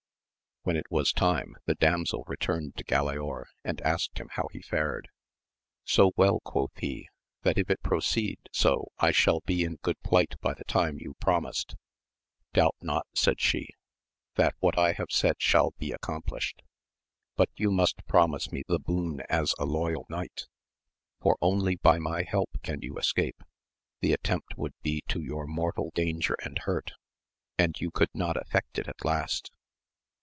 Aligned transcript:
When 0.63 0.75
it 0.77 0.91
was 0.91 1.11
time 1.11 1.55
the 1.65 1.73
damsel 1.73 2.23
returned 2.27 2.75
to 2.77 2.83
Galaor, 2.83 3.45
and 3.63 3.81
asked 3.81 4.19
him 4.19 4.29
how 4.33 4.47
he 4.51 4.61
fared? 4.61 5.07
So 5.85 6.11
well, 6.15 6.39
quoth 6.39 6.77
he, 6.77 7.09
that 7.41 7.57
if 7.57 7.71
it 7.71 7.81
proceed 7.81 8.37
so 8.51 8.89
I 8.99 9.09
shall 9.09 9.39
be 9.39 9.63
in 9.63 9.77
good 9.81 9.99
plight 10.03 10.35
by 10.39 10.53
the 10.53 10.63
time 10.65 10.99
you 10.99 11.15
promised. 11.15 11.77
Doubt 12.53 12.75
not, 12.79 13.07
said 13.15 13.41
she, 13.41 13.69
that 14.35 14.53
what 14.59 14.77
I 14.77 14.91
have 14.91 15.09
said 15.09 15.37
shall 15.39 15.71
be 15.79 15.91
accomplished. 15.91 16.61
But 17.35 17.49
you 17.55 17.71
must 17.71 18.05
pro 18.05 18.27
mise 18.27 18.51
me 18.51 18.61
the 18.67 18.77
boon 18.77 19.23
as 19.29 19.55
a 19.57 19.65
loyal 19.65 20.05
knight, 20.09 20.45
for 21.21 21.39
only 21.41 21.77
by 21.77 21.97
my 21.97 22.21
help 22.21 22.51
can 22.61 22.83
you 22.83 22.99
escape; 22.99 23.41
the 23.99 24.13
attempt 24.13 24.59
would 24.59 24.75
be 24.83 25.01
to 25.07 25.21
your 25.23 25.47
mortal 25.47 25.89
danger 25.95 26.35
and 26.43 26.59
hurt, 26.59 26.91
and 27.57 27.81
you 27.81 27.89
could 27.89 28.13
not 28.13 28.37
effect 28.37 28.77
it 28.77 28.87
at 28.87 29.03
last. 29.03 29.51